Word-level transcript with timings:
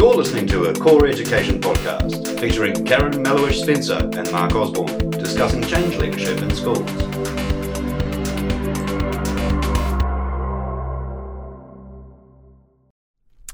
You're 0.00 0.14
listening 0.14 0.46
to 0.46 0.64
a 0.64 0.72
Core 0.72 1.06
Education 1.06 1.60
podcast 1.60 2.40
featuring 2.40 2.86
Karen 2.86 3.22
Melhuish 3.22 3.60
Spencer 3.60 3.98
and 3.98 4.32
Mark 4.32 4.54
Osborne 4.54 5.10
discussing 5.10 5.62
change 5.62 5.94
leadership 5.98 6.40
in 6.40 6.50
schools. 6.54 6.90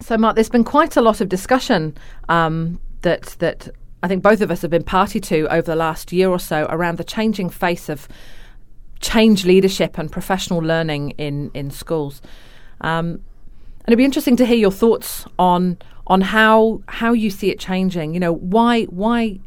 So, 0.00 0.16
Mark, 0.16 0.36
there's 0.36 0.48
been 0.48 0.62
quite 0.62 0.96
a 0.96 1.02
lot 1.02 1.20
of 1.20 1.28
discussion 1.28 1.98
um, 2.28 2.78
that 3.02 3.34
that 3.40 3.68
I 4.04 4.06
think 4.06 4.22
both 4.22 4.40
of 4.40 4.52
us 4.52 4.62
have 4.62 4.70
been 4.70 4.84
party 4.84 5.18
to 5.18 5.52
over 5.52 5.62
the 5.62 5.74
last 5.74 6.12
year 6.12 6.28
or 6.28 6.38
so 6.38 6.68
around 6.70 6.98
the 6.98 7.04
changing 7.04 7.50
face 7.50 7.88
of 7.88 8.06
change 9.00 9.44
leadership 9.44 9.98
and 9.98 10.12
professional 10.12 10.60
learning 10.60 11.14
in 11.18 11.50
in 11.52 11.72
schools. 11.72 12.22
Um, 12.80 13.24
and 13.88 13.92
it'd 13.92 13.98
be 13.98 14.04
interesting 14.04 14.36
to 14.36 14.46
hear 14.46 14.56
your 14.56 14.70
thoughts 14.70 15.24
on 15.36 15.78
on 16.08 16.22
how 16.22 16.82
how 16.88 17.12
you 17.12 17.30
see 17.30 17.50
it 17.50 17.58
changing. 17.58 18.14
You 18.14 18.20
know, 18.20 18.32
why 18.32 18.84
why 18.84 19.38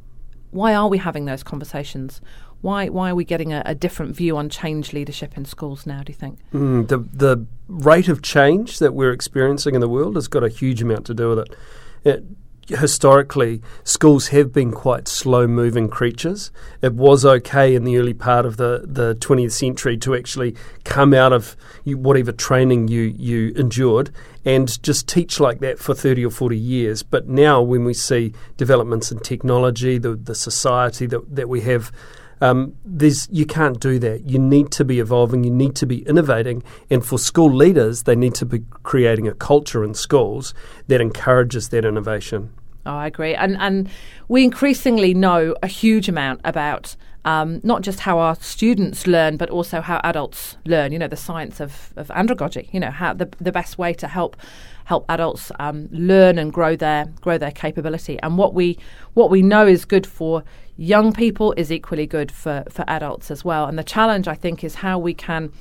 why 0.52 0.74
are 0.74 0.88
we 0.88 0.98
having 0.98 1.26
those 1.26 1.44
conversations? 1.44 2.22
Why 2.62 2.90
why 2.90 3.10
are 3.10 3.16
we 3.16 3.26
getting 3.26 3.52
a, 3.52 3.64
a 3.66 3.76
different 3.76 4.16
view 4.16 4.38
on 4.38 4.50
change 4.50 4.94
leadership 4.94 5.36
in 5.36 5.46
schools 5.46 5.86
now? 5.86 6.04
Do 6.04 6.12
you 6.12 6.18
think 6.18 6.40
mm, 6.54 6.88
the 6.88 7.00
the 7.00 7.46
rate 7.68 8.08
of 8.08 8.22
change 8.22 8.80
that 8.80 8.94
we're 8.94 9.12
experiencing 9.12 9.76
in 9.76 9.82
the 9.82 9.90
world 9.90 10.16
has 10.16 10.28
got 10.28 10.44
a 10.44 10.50
huge 10.50 10.82
amount 10.82 11.06
to 11.08 11.14
do 11.14 11.30
with 11.30 11.40
it. 11.40 11.58
it 12.04 12.24
historically, 12.78 13.62
schools 13.84 14.30
have 14.30 14.52
been 14.52 14.72
quite 14.72 15.08
slow 15.08 15.48
moving 15.48 15.90
creatures. 15.90 16.52
It 16.82 16.94
was 16.94 17.26
okay 17.26 17.76
in 17.76 17.84
the 17.84 17.98
early 17.98 18.14
part 18.14 18.46
of 18.46 18.58
the, 18.58 18.84
the 18.86 19.16
20th 19.16 19.52
century 19.52 19.98
to 19.98 20.16
actually 20.16 20.56
come 20.84 21.14
out 21.14 21.34
of 21.34 21.56
whatever 21.86 22.32
training 22.32 22.88
you, 22.88 23.02
you 23.02 23.54
endured 23.56 24.12
and 24.46 24.82
just 24.82 25.08
teach 25.08 25.40
like 25.40 25.60
that 25.60 25.80
for 25.80 25.94
30 25.94 26.26
or 26.26 26.32
40 26.32 26.58
years. 26.58 27.04
But 27.04 27.28
now, 27.28 27.62
when 27.62 27.86
we 27.86 27.94
see 27.94 28.34
developments 28.58 29.12
in 29.12 29.20
technology, 29.20 29.98
the, 29.98 30.16
the 30.16 30.36
society 30.36 31.06
that, 31.08 31.36
that 31.36 31.50
we 31.50 31.62
have, 31.62 31.92
um, 32.42 32.76
there's 32.84 33.30
you 33.32 33.46
can't 33.46 33.80
do 33.80 34.00
that. 34.00 34.28
You 34.28 34.40
need 34.40 34.72
to 34.72 34.84
be 34.84 35.00
evolving. 35.00 35.44
You 35.44 35.52
need 35.52 35.76
to 35.76 35.86
be 35.86 36.00
innovating. 36.08 36.64
And 36.90 37.06
for 37.06 37.20
school 37.20 37.54
leaders, 37.54 38.04
they 38.04 38.16
need 38.16 38.34
to 38.36 38.46
be 38.46 38.64
creating 38.82 39.28
a 39.28 39.34
culture 39.34 39.84
in 39.84 39.94
schools 39.94 40.54
that 40.88 41.02
encourages 41.02 41.70
that 41.70 41.86
innovation. 41.86 42.52
Oh, 42.86 42.96
I 42.96 43.08
agree. 43.08 43.36
And 43.36 43.58
and 43.58 43.90
we 44.28 44.44
increasingly 44.44 45.14
know 45.14 45.56
a 45.62 45.68
huge 45.68 46.10
amount 46.10 46.42
about 46.44 46.96
um, 47.24 47.60
not 47.64 47.84
just 47.84 48.00
how 48.00 48.18
our 48.18 48.36
students 48.36 49.06
learn, 49.06 49.38
but 49.38 49.50
also 49.50 49.82
how 49.82 50.02
adults 50.04 50.58
learn. 50.66 50.92
You 50.92 51.00
know, 51.00 51.08
the 51.08 51.18
science 51.18 51.60
of, 51.60 51.94
of 51.96 52.08
andragogy. 52.08 52.74
You 52.74 52.80
know, 52.80 52.92
how 52.92 53.14
the 53.14 53.30
the 53.40 53.52
best 53.52 53.78
way 53.78 53.94
to 53.94 54.08
help 54.08 54.36
help 54.86 55.06
adults 55.10 55.52
um, 55.60 55.88
learn 55.92 56.40
and 56.40 56.52
grow 56.52 56.76
their 56.76 57.06
grow 57.22 57.38
their 57.38 57.52
capability. 57.52 58.20
And 58.22 58.38
what 58.38 58.54
we 58.54 58.78
what 59.14 59.30
we 59.30 59.42
know 59.42 59.68
is 59.68 59.86
good 59.86 60.08
for 60.08 60.44
young 60.76 61.14
people 61.14 61.54
is 61.58 61.72
equally 61.72 62.08
good 62.08 62.32
for 62.32 62.64
for 62.70 62.84
adults 62.88 63.30
as 63.30 63.46
well. 63.46 63.66
And 63.66 63.78
the 63.78 63.84
challenge, 63.84 64.28
I 64.28 64.36
think, 64.36 64.64
is 64.64 64.76
how 64.76 64.98
we 64.98 65.14
can 65.14 65.52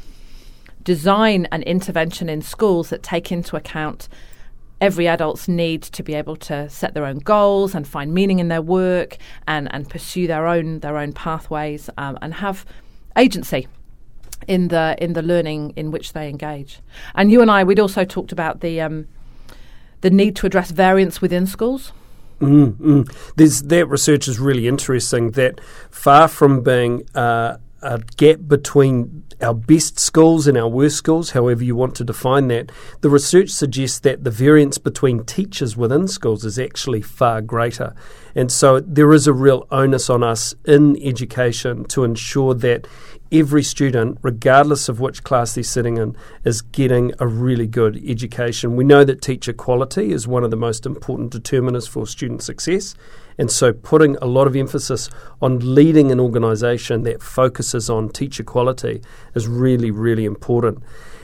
design 0.82 1.46
an 1.52 1.62
intervention 1.64 2.30
in 2.30 2.40
schools 2.40 2.88
that 2.88 3.02
take 3.02 3.30
into 3.30 3.54
account 3.54 4.08
every 4.80 5.06
adult's 5.06 5.48
need 5.48 5.82
to 5.82 6.02
be 6.02 6.14
able 6.14 6.36
to 6.36 6.68
set 6.68 6.94
their 6.94 7.04
own 7.04 7.18
goals 7.18 7.74
and 7.74 7.86
find 7.86 8.14
meaning 8.14 8.38
in 8.38 8.48
their 8.48 8.62
work 8.62 9.18
and, 9.46 9.72
and 9.74 9.88
pursue 9.88 10.26
their 10.26 10.46
own 10.46 10.80
their 10.80 10.96
own 10.96 11.12
pathways 11.12 11.90
um, 11.98 12.18
and 12.22 12.34
have 12.34 12.64
agency 13.16 13.68
in 14.48 14.68
the 14.68 14.96
in 14.98 15.12
the 15.12 15.22
learning 15.22 15.72
in 15.76 15.90
which 15.90 16.12
they 16.12 16.28
engage. 16.28 16.80
And 17.14 17.30
you 17.30 17.42
and 17.42 17.50
I, 17.50 17.64
we'd 17.64 17.80
also 17.80 18.04
talked 18.04 18.32
about 18.32 18.60
the 18.60 18.80
um, 18.80 19.06
the 20.00 20.10
need 20.10 20.36
to 20.36 20.46
address 20.46 20.70
variance 20.70 21.20
within 21.20 21.46
schools. 21.46 21.92
Mm, 22.40 22.72
mm. 22.76 23.68
That 23.68 23.86
research 23.88 24.26
is 24.26 24.38
really 24.38 24.66
interesting. 24.66 25.32
That 25.32 25.60
far 25.90 26.26
from 26.26 26.62
being 26.62 27.06
uh, 27.14 27.58
a 27.82 27.98
gap 28.16 28.40
between 28.46 29.24
our 29.40 29.54
best 29.54 29.98
schools 29.98 30.46
and 30.46 30.58
our 30.58 30.68
worst 30.68 30.96
schools, 30.96 31.30
however 31.30 31.64
you 31.64 31.74
want 31.74 31.94
to 31.96 32.04
define 32.04 32.48
that, 32.48 32.70
the 33.00 33.08
research 33.08 33.50
suggests 33.50 33.98
that 34.00 34.24
the 34.24 34.30
variance 34.30 34.78
between 34.78 35.24
teachers 35.24 35.76
within 35.76 36.06
schools 36.06 36.44
is 36.44 36.58
actually 36.58 37.00
far 37.00 37.40
greater. 37.40 37.94
And 38.34 38.52
so 38.52 38.80
there 38.80 39.12
is 39.12 39.26
a 39.26 39.32
real 39.32 39.66
onus 39.70 40.10
on 40.10 40.22
us 40.22 40.54
in 40.66 41.00
education 41.02 41.84
to 41.86 42.04
ensure 42.04 42.54
that 42.54 42.86
every 43.32 43.62
student, 43.62 44.18
regardless 44.22 44.88
of 44.88 45.00
which 45.00 45.24
class 45.24 45.54
they're 45.54 45.64
sitting 45.64 45.96
in, 45.96 46.16
is 46.44 46.62
getting 46.62 47.12
a 47.18 47.26
really 47.26 47.66
good 47.66 48.00
education. 48.06 48.76
We 48.76 48.84
know 48.84 49.04
that 49.04 49.22
teacher 49.22 49.52
quality 49.52 50.12
is 50.12 50.28
one 50.28 50.44
of 50.44 50.50
the 50.50 50.56
most 50.56 50.84
important 50.84 51.30
determinants 51.30 51.86
for 51.86 52.06
student 52.06 52.42
success. 52.42 52.94
And 53.40 53.50
so, 53.50 53.72
putting 53.72 54.16
a 54.16 54.26
lot 54.26 54.46
of 54.46 54.54
emphasis 54.54 55.08
on 55.40 55.74
leading 55.74 56.12
an 56.12 56.20
organisation 56.20 57.04
that 57.04 57.22
focuses 57.22 57.88
on 57.88 58.10
teacher 58.10 58.44
quality 58.44 59.00
is 59.34 59.48
really, 59.48 59.90
really 59.90 60.26
important. 60.26 60.82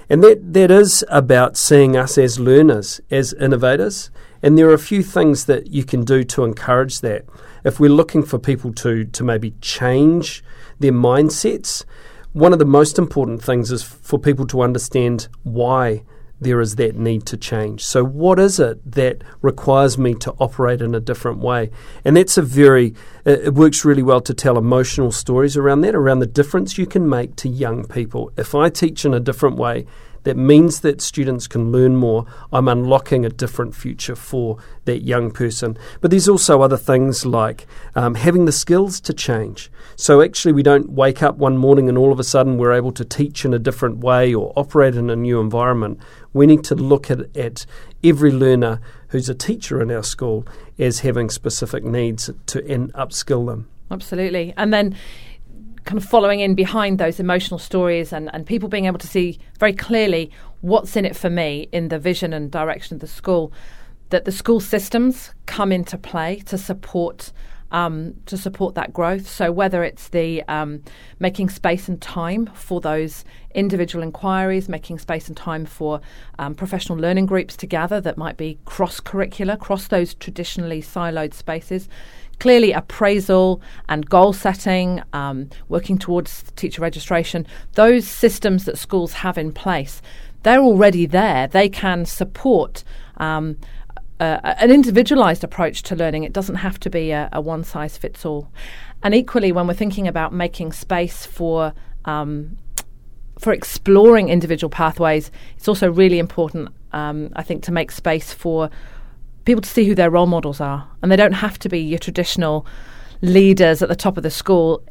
And 0.08 0.24
that, 0.24 0.54
that 0.54 0.70
is 0.70 1.04
about 1.10 1.58
seeing 1.58 1.94
us 1.94 2.16
as 2.16 2.40
learners, 2.40 3.02
as 3.10 3.34
innovators. 3.34 4.10
And 4.42 4.56
there 4.56 4.66
are 4.70 4.72
a 4.72 4.78
few 4.78 5.02
things 5.02 5.44
that 5.44 5.66
you 5.66 5.84
can 5.84 6.06
do 6.06 6.24
to 6.24 6.44
encourage 6.44 7.02
that. 7.02 7.26
If 7.64 7.78
we're 7.78 7.90
looking 7.90 8.22
for 8.22 8.38
people 8.38 8.72
to, 8.72 9.04
to 9.04 9.22
maybe 9.22 9.50
change 9.60 10.42
their 10.80 10.92
mindsets, 10.92 11.84
one 12.32 12.54
of 12.54 12.58
the 12.58 12.64
most 12.64 12.98
important 12.98 13.42
things 13.42 13.70
is 13.70 13.82
for 13.82 14.18
people 14.18 14.46
to 14.46 14.62
understand 14.62 15.28
why 15.42 16.02
there 16.40 16.60
is 16.60 16.76
that 16.76 16.96
need 16.96 17.24
to 17.26 17.36
change. 17.36 17.84
So, 17.84 18.04
what 18.04 18.38
is 18.38 18.60
it 18.60 18.92
that 18.92 19.22
requires 19.40 19.96
me 19.96 20.14
to 20.16 20.32
operate 20.32 20.82
in 20.82 20.94
a 20.94 21.00
different 21.00 21.38
way? 21.38 21.70
And 22.04 22.16
that's 22.16 22.36
a 22.36 22.42
very, 22.42 22.94
uh, 23.26 23.30
it 23.30 23.54
works 23.54 23.84
really 23.84 24.02
well 24.02 24.20
to 24.20 24.34
tell 24.34 24.58
emotional 24.58 25.12
stories 25.12 25.56
around 25.56 25.80
that, 25.82 25.94
around 25.94 26.18
the 26.18 26.26
difference 26.26 26.78
you 26.78 26.86
can 26.86 27.08
make 27.08 27.36
to 27.36 27.48
young 27.48 27.86
people. 27.86 28.32
If 28.36 28.54
I 28.54 28.68
teach 28.68 29.04
in 29.04 29.14
a 29.14 29.20
different 29.20 29.56
way, 29.56 29.86
that 30.26 30.36
means 30.36 30.80
that 30.80 31.00
students 31.00 31.46
can 31.46 31.70
learn 31.70 31.94
more. 31.94 32.26
I'm 32.52 32.66
unlocking 32.66 33.24
a 33.24 33.28
different 33.28 33.76
future 33.76 34.16
for 34.16 34.58
that 34.84 35.02
young 35.02 35.30
person. 35.30 35.78
But 36.00 36.10
there's 36.10 36.28
also 36.28 36.62
other 36.62 36.76
things 36.76 37.24
like 37.24 37.64
um, 37.94 38.16
having 38.16 38.44
the 38.44 38.50
skills 38.50 38.98
to 39.02 39.14
change. 39.14 39.70
So 39.94 40.20
actually, 40.20 40.50
we 40.50 40.64
don't 40.64 40.90
wake 40.90 41.22
up 41.22 41.36
one 41.36 41.56
morning 41.56 41.88
and 41.88 41.96
all 41.96 42.10
of 42.10 42.18
a 42.18 42.24
sudden 42.24 42.58
we're 42.58 42.72
able 42.72 42.90
to 42.90 43.04
teach 43.04 43.44
in 43.44 43.54
a 43.54 43.58
different 43.60 43.98
way 43.98 44.34
or 44.34 44.52
operate 44.56 44.96
in 44.96 45.10
a 45.10 45.16
new 45.16 45.38
environment. 45.38 46.00
We 46.32 46.44
need 46.44 46.64
to 46.64 46.74
look 46.74 47.08
at, 47.08 47.36
at 47.36 47.64
every 48.02 48.32
learner 48.32 48.80
who's 49.10 49.28
a 49.28 49.34
teacher 49.34 49.80
in 49.80 49.92
our 49.92 50.02
school 50.02 50.44
as 50.76 51.00
having 51.00 51.30
specific 51.30 51.84
needs 51.84 52.30
to 52.46 52.68
and 52.68 52.92
upskill 52.94 53.46
them. 53.46 53.68
Absolutely. 53.92 54.52
And 54.56 54.74
then 54.74 54.96
kind 55.86 55.96
of 55.96 56.04
following 56.04 56.40
in 56.40 56.54
behind 56.54 56.98
those 56.98 57.18
emotional 57.18 57.58
stories 57.58 58.12
and, 58.12 58.28
and 58.34 58.44
people 58.44 58.68
being 58.68 58.84
able 58.84 58.98
to 58.98 59.06
see 59.06 59.38
very 59.58 59.72
clearly 59.72 60.30
what's 60.60 60.96
in 60.96 61.04
it 61.04 61.16
for 61.16 61.30
me 61.30 61.68
in 61.72 61.88
the 61.88 61.98
vision 61.98 62.32
and 62.32 62.50
direction 62.50 62.96
of 62.96 63.00
the 63.00 63.06
school, 63.06 63.52
that 64.10 64.24
the 64.24 64.32
school 64.32 64.60
systems 64.60 65.32
come 65.46 65.72
into 65.72 65.96
play 65.96 66.40
to 66.40 66.58
support 66.58 67.32
um, 67.70 68.14
to 68.26 68.36
support 68.36 68.74
that 68.74 68.92
growth. 68.92 69.28
So 69.28 69.52
whether 69.52 69.82
it's 69.84 70.08
the 70.08 70.42
um, 70.44 70.82
making 71.18 71.50
space 71.50 71.88
and 71.88 72.00
time 72.00 72.46
for 72.54 72.80
those 72.80 73.24
individual 73.54 74.02
inquiries, 74.02 74.68
making 74.68 74.98
space 74.98 75.28
and 75.28 75.36
time 75.36 75.64
for 75.64 76.00
um, 76.38 76.54
professional 76.54 76.98
learning 76.98 77.26
groups 77.26 77.56
to 77.58 77.66
gather 77.66 78.00
that 78.00 78.16
might 78.16 78.36
be 78.36 78.58
cross 78.64 79.00
curricular, 79.00 79.58
cross 79.58 79.88
those 79.88 80.14
traditionally 80.14 80.82
siloed 80.82 81.34
spaces 81.34 81.88
clearly 82.38 82.72
appraisal 82.72 83.60
and 83.88 84.08
goal 84.08 84.32
setting, 84.32 85.02
um, 85.12 85.48
working 85.68 85.98
towards 85.98 86.44
teacher 86.54 86.82
registration, 86.82 87.46
those 87.72 88.06
systems 88.06 88.64
that 88.64 88.78
schools 88.78 89.14
have 89.14 89.38
in 89.38 89.52
place, 89.52 90.02
they're 90.42 90.60
already 90.60 91.06
there. 91.06 91.46
They 91.48 91.68
can 91.68 92.04
support 92.04 92.84
um, 93.16 93.56
uh, 94.20 94.40
an 94.42 94.70
individualized 94.70 95.44
approach 95.44 95.82
to 95.84 95.96
learning. 95.96 96.24
It 96.24 96.32
doesn't 96.32 96.56
have 96.56 96.80
to 96.80 96.90
be 96.90 97.10
a, 97.10 97.28
a, 97.32 97.40
one 97.40 97.64
size 97.64 97.96
fits 97.96 98.24
all. 98.24 98.50
And 99.02 99.14
equally, 99.14 99.52
when 99.52 99.66
we're 99.66 99.74
thinking 99.74 100.08
about 100.08 100.32
making 100.32 100.72
space 100.72 101.26
for 101.26 101.74
um, 102.04 102.56
for 103.38 103.52
exploring 103.52 104.30
individual 104.30 104.70
pathways, 104.70 105.30
it's 105.56 105.68
also 105.68 105.90
really 105.90 106.18
important, 106.18 106.70
um, 106.92 107.30
I 107.36 107.42
think, 107.42 107.62
to 107.64 107.72
make 107.72 107.90
space 107.90 108.32
for 108.32 108.70
people 109.44 109.60
to 109.60 109.68
see 109.68 109.84
who 109.84 109.94
their 109.94 110.10
role 110.10 110.26
models 110.26 110.60
are. 110.60 110.88
And 111.02 111.12
they 111.12 111.16
don't 111.16 111.32
have 111.32 111.58
to 111.60 111.68
be 111.68 111.80
your 111.80 111.98
traditional 111.98 112.66
leaders 113.20 113.82
at 113.82 113.90
the 113.90 113.96
top 113.96 114.16
of 114.16 114.22
the 114.22 114.30
school. 114.30 114.82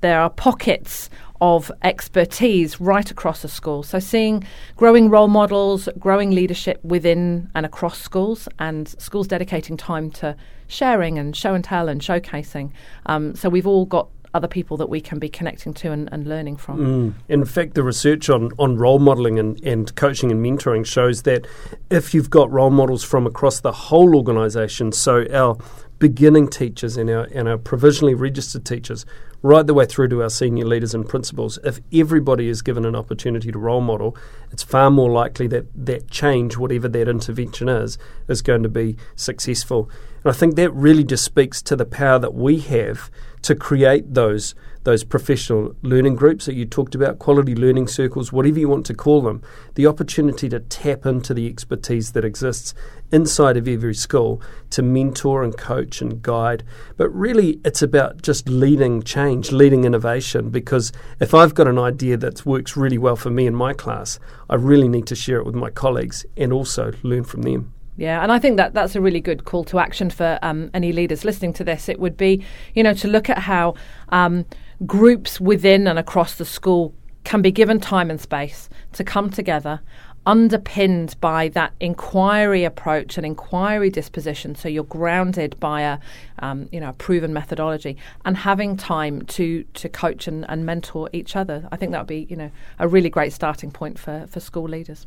There 0.00 0.20
are 0.20 0.30
pockets 0.30 1.10
of 1.40 1.72
expertise 1.82 2.80
right 2.80 3.10
across 3.10 3.44
a 3.44 3.48
school. 3.48 3.82
So, 3.82 3.98
seeing 3.98 4.44
growing 4.76 5.08
role 5.08 5.28
models, 5.28 5.88
growing 5.98 6.30
leadership 6.30 6.82
within 6.84 7.50
and 7.54 7.64
across 7.64 8.00
schools, 8.00 8.48
and 8.58 8.88
schools 8.88 9.26
dedicating 9.26 9.76
time 9.76 10.10
to 10.12 10.36
sharing 10.68 11.18
and 11.18 11.34
show 11.34 11.54
and 11.54 11.64
tell 11.64 11.88
and 11.88 12.00
showcasing. 12.00 12.72
Um, 13.06 13.34
so, 13.34 13.48
we've 13.48 13.66
all 13.66 13.86
got 13.86 14.08
other 14.32 14.48
people 14.48 14.76
that 14.76 14.88
we 14.88 15.00
can 15.00 15.18
be 15.18 15.28
connecting 15.28 15.74
to 15.74 15.90
and, 15.90 16.08
and 16.12 16.26
learning 16.26 16.56
from. 16.56 16.78
Mm. 16.78 17.14
In 17.28 17.44
fact, 17.44 17.74
the 17.74 17.82
research 17.82 18.30
on, 18.30 18.52
on 18.58 18.76
role 18.76 18.98
modelling 18.98 19.38
and, 19.38 19.62
and 19.64 19.94
coaching 19.96 20.30
and 20.30 20.44
mentoring 20.44 20.86
shows 20.86 21.22
that 21.22 21.46
if 21.90 22.14
you've 22.14 22.30
got 22.30 22.50
role 22.50 22.70
models 22.70 23.02
from 23.02 23.26
across 23.26 23.60
the 23.60 23.72
whole 23.72 24.14
organisation, 24.14 24.92
so 24.92 25.26
our 25.32 25.56
beginning 26.00 26.48
teachers 26.48 26.96
and 26.96 27.08
our, 27.08 27.24
and 27.32 27.46
our 27.46 27.58
provisionally 27.58 28.14
registered 28.14 28.64
teachers, 28.64 29.06
right 29.42 29.66
the 29.66 29.74
way 29.74 29.84
through 29.84 30.08
to 30.08 30.22
our 30.22 30.30
senior 30.30 30.64
leaders 30.64 30.94
and 30.94 31.08
principals, 31.08 31.58
if 31.62 31.78
everybody 31.92 32.48
is 32.48 32.62
given 32.62 32.84
an 32.84 32.96
opportunity 32.96 33.52
to 33.52 33.58
role 33.58 33.82
model, 33.82 34.16
it's 34.50 34.62
far 34.62 34.90
more 34.90 35.10
likely 35.10 35.46
that 35.46 35.66
that 35.74 36.10
change, 36.10 36.56
whatever 36.56 36.88
that 36.88 37.06
intervention 37.06 37.68
is, 37.68 37.98
is 38.26 38.42
going 38.42 38.64
to 38.64 38.68
be 38.68 38.96
successful. 39.14 39.88
And 40.24 40.32
I 40.32 40.36
think 40.36 40.56
that 40.56 40.72
really 40.72 41.04
just 41.04 41.24
speaks 41.24 41.62
to 41.62 41.76
the 41.76 41.86
power 41.86 42.18
that 42.18 42.34
we 42.34 42.58
have 42.60 43.10
to 43.42 43.54
create 43.54 44.14
those 44.14 44.54
those 44.84 45.04
professional 45.04 45.74
learning 45.82 46.16
groups 46.16 46.46
that 46.46 46.54
you 46.54 46.64
talked 46.64 46.94
about, 46.94 47.18
quality 47.18 47.54
learning 47.54 47.86
circles, 47.86 48.32
whatever 48.32 48.58
you 48.58 48.68
want 48.68 48.86
to 48.86 48.94
call 48.94 49.20
them, 49.20 49.42
the 49.74 49.86
opportunity 49.86 50.48
to 50.48 50.60
tap 50.60 51.04
into 51.04 51.34
the 51.34 51.46
expertise 51.46 52.12
that 52.12 52.24
exists 52.24 52.74
inside 53.12 53.56
of 53.56 53.68
every 53.68 53.94
school 53.94 54.40
to 54.70 54.82
mentor 54.82 55.42
and 55.42 55.56
coach 55.56 56.00
and 56.00 56.22
guide. 56.22 56.62
But 56.96 57.10
really, 57.10 57.60
it's 57.64 57.82
about 57.82 58.22
just 58.22 58.48
leading 58.48 59.02
change, 59.02 59.52
leading 59.52 59.84
innovation, 59.84 60.50
because 60.50 60.92
if 61.20 61.34
I've 61.34 61.54
got 61.54 61.68
an 61.68 61.78
idea 61.78 62.16
that 62.16 62.46
works 62.46 62.76
really 62.76 62.98
well 62.98 63.16
for 63.16 63.30
me 63.30 63.46
in 63.46 63.54
my 63.54 63.72
class, 63.72 64.18
I 64.48 64.54
really 64.54 64.88
need 64.88 65.06
to 65.08 65.14
share 65.14 65.38
it 65.38 65.46
with 65.46 65.54
my 65.54 65.70
colleagues 65.70 66.24
and 66.36 66.52
also 66.52 66.92
learn 67.02 67.24
from 67.24 67.42
them. 67.42 67.74
Yeah, 67.96 68.22
and 68.22 68.32
I 68.32 68.38
think 68.38 68.56
that 68.56 68.72
that's 68.72 68.96
a 68.96 69.00
really 69.00 69.20
good 69.20 69.44
call 69.44 69.62
to 69.64 69.78
action 69.78 70.08
for 70.08 70.38
um, 70.40 70.70
any 70.72 70.90
leaders 70.90 71.22
listening 71.22 71.52
to 71.54 71.64
this. 71.64 71.86
It 71.86 72.00
would 72.00 72.16
be, 72.16 72.42
you 72.72 72.82
know, 72.82 72.94
to 72.94 73.08
look 73.08 73.28
at 73.28 73.36
how 73.38 73.74
um, 74.08 74.46
groups 74.86 75.40
within 75.40 75.86
and 75.86 75.98
across 75.98 76.34
the 76.36 76.44
school 76.44 76.94
can 77.24 77.42
be 77.42 77.50
given 77.50 77.80
time 77.80 78.10
and 78.10 78.20
space 78.20 78.68
to 78.92 79.04
come 79.04 79.30
together 79.30 79.80
underpinned 80.26 81.16
by 81.20 81.48
that 81.48 81.72
inquiry 81.80 82.64
approach 82.64 83.16
and 83.16 83.24
inquiry 83.24 83.90
disposition. 83.90 84.54
So 84.54 84.68
you're 84.68 84.84
grounded 84.84 85.58
by 85.58 85.82
a, 85.82 85.98
um, 86.40 86.68
you 86.70 86.80
know, 86.80 86.90
a 86.90 86.92
proven 86.92 87.32
methodology 87.32 87.96
and 88.24 88.36
having 88.36 88.76
time 88.76 89.22
to 89.22 89.64
to 89.74 89.88
coach 89.88 90.28
and, 90.28 90.44
and 90.48 90.66
mentor 90.66 91.08
each 91.12 91.36
other. 91.36 91.66
I 91.72 91.76
think 91.76 91.92
that 91.92 92.00
would 92.00 92.06
be, 92.06 92.26
you 92.28 92.36
know, 92.36 92.50
a 92.78 92.86
really 92.86 93.10
great 93.10 93.32
starting 93.32 93.70
point 93.70 93.98
for, 93.98 94.26
for 94.28 94.40
school 94.40 94.68
leaders. 94.68 95.06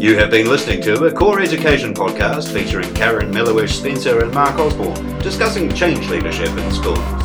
You 0.00 0.16
have 0.16 0.30
been 0.30 0.48
listening 0.48 0.80
to 0.84 1.04
a 1.04 1.12
Core 1.12 1.40
Education 1.40 1.92
podcast 1.92 2.50
featuring 2.54 2.90
Karen 2.94 3.30
Melhuish 3.30 3.78
Spencer 3.78 4.24
and 4.24 4.32
Mark 4.32 4.58
Osborne 4.58 5.18
discussing 5.18 5.70
change 5.74 6.08
leadership 6.08 6.48
in 6.56 6.72
schools. 6.72 7.19